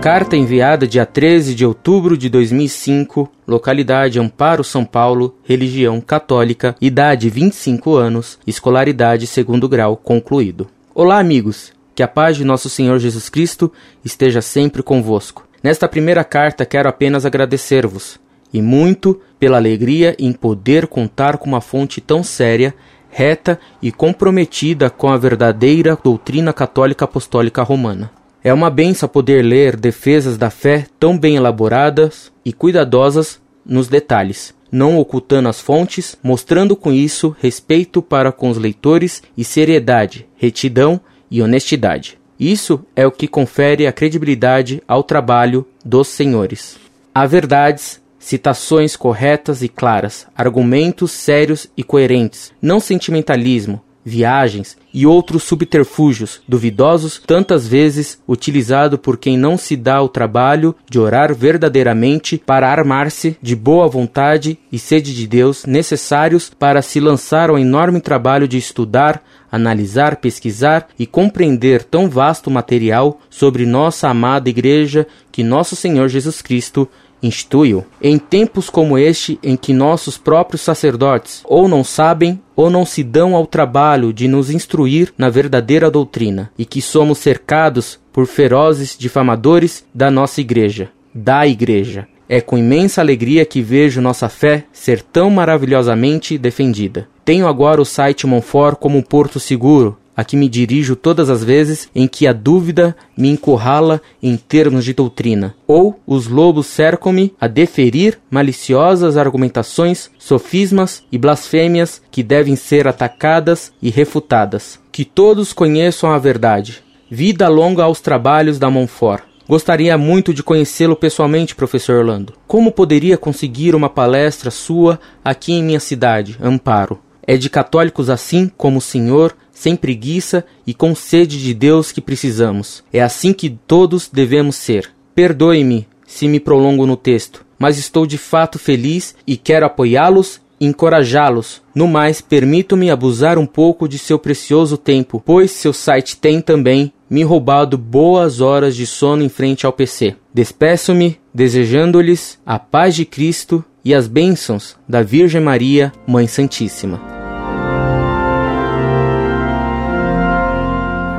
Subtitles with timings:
[0.00, 7.28] Carta enviada dia 13 de outubro de 2005, localidade Amparo, São Paulo, religião católica, idade
[7.28, 10.68] 25 anos, escolaridade segundo grau concluído.
[10.94, 11.72] Olá, amigos.
[11.96, 13.72] Que a paz de nosso Senhor Jesus Cristo
[14.04, 15.48] esteja sempre convosco.
[15.64, 18.20] Nesta primeira carta quero apenas agradecer-vos
[18.54, 22.72] e muito pela alegria em poder contar com uma fonte tão séria,
[23.10, 28.12] reta e comprometida com a verdadeira doutrina católica apostólica romana.
[28.42, 34.54] É uma benção poder ler defesas da fé tão bem elaboradas e cuidadosas nos detalhes,
[34.70, 41.00] não ocultando as fontes, mostrando com isso respeito para com os leitores e seriedade, retidão
[41.30, 42.18] e honestidade.
[42.38, 46.78] Isso é o que confere a credibilidade ao trabalho dos senhores.
[47.12, 55.42] Há verdades, citações corretas e claras, argumentos sérios e coerentes, não sentimentalismo, viagens e outros
[55.42, 62.38] subterfúgios duvidosos, tantas vezes utilizado por quem não se dá o trabalho de orar verdadeiramente
[62.38, 68.00] para armar-se de boa vontade e sede de Deus necessários para se lançar ao enorme
[68.00, 75.42] trabalho de estudar, analisar, pesquisar e compreender tão vasto material sobre nossa amada Igreja que
[75.42, 76.88] nosso Senhor Jesus Cristo
[77.22, 77.84] instituiu.
[78.00, 83.04] Em tempos como este, em que nossos próprios sacerdotes ou não sabem ou não se
[83.04, 88.96] dão ao trabalho de nos instruir na verdadeira doutrina, e que somos cercados por ferozes
[88.98, 92.08] difamadores da nossa igreja, da igreja.
[92.28, 97.06] É com imensa alegria que vejo nossa fé ser tão maravilhosamente defendida.
[97.24, 101.44] Tenho agora o site Monfort como um porto seguro, a que me dirijo todas as
[101.44, 107.32] vezes em que a dúvida me encurrala em termos de doutrina, ou os lobos cercam-me
[107.40, 114.80] a deferir maliciosas argumentações, sofismas e blasfêmias que devem ser atacadas e refutadas.
[114.90, 116.82] Que todos conheçam a verdade.
[117.08, 119.22] Vida longa aos trabalhos da Monfort.
[119.48, 122.34] Gostaria muito de conhecê-lo pessoalmente, professor Orlando.
[122.44, 126.98] Como poderia conseguir uma palestra sua aqui em minha cidade, Amparo?
[127.28, 132.00] É de católicos assim como o senhor sem preguiça e com sede de Deus que
[132.00, 132.82] precisamos.
[132.90, 134.90] É assim que todos devemos ser.
[135.14, 141.60] Perdoe-me se me prolongo no texto, mas estou de fato feliz e quero apoiá-los encorajá-los.
[141.74, 146.92] No mais, permito-me abusar um pouco de seu precioso tempo, pois seu site tem também
[147.10, 150.16] me roubado boas horas de sono em frente ao PC.
[150.32, 157.17] Despeço-me desejando-lhes a paz de Cristo e as bênçãos da Virgem Maria, Mãe Santíssima.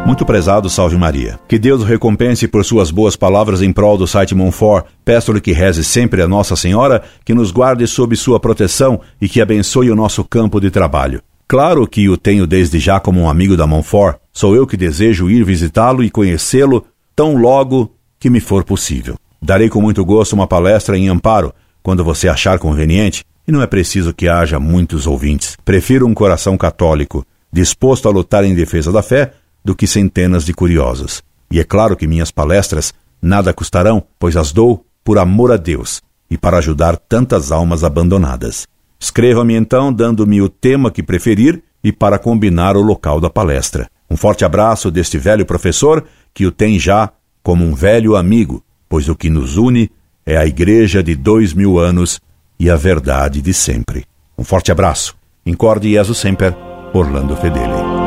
[0.09, 1.39] Muito prezado, salve Maria.
[1.47, 4.87] Que Deus o recompense por suas boas palavras em prol do site Monfort.
[5.05, 9.39] Peço-lhe que reze sempre a Nossa Senhora, que nos guarde sob sua proteção e que
[9.39, 11.21] abençoe o nosso campo de trabalho.
[11.47, 14.17] Claro que o tenho desde já como um amigo da Monfort.
[14.33, 19.15] Sou eu que desejo ir visitá-lo e conhecê-lo tão logo que me for possível.
[19.39, 21.53] Darei com muito gosto uma palestra em Amparo,
[21.83, 25.55] quando você achar conveniente, e não é preciso que haja muitos ouvintes.
[25.63, 29.33] Prefiro um coração católico, disposto a lutar em defesa da fé,
[29.63, 31.21] do que centenas de curiosos.
[31.51, 36.01] E é claro que minhas palestras nada custarão, pois as dou por amor a Deus
[36.29, 38.67] e para ajudar tantas almas abandonadas.
[38.99, 43.89] Escreva-me então dando-me o tema que preferir e para combinar o local da palestra.
[44.09, 46.03] Um forte abraço deste velho professor
[46.33, 49.89] que o tem já como um velho amigo, pois o que nos une
[50.25, 52.19] é a igreja de dois mil anos
[52.59, 54.05] e a verdade de sempre.
[54.37, 55.15] Um forte abraço.
[55.45, 56.55] Incorde Jesus Semper,
[56.93, 57.98] Orlando Fedeli.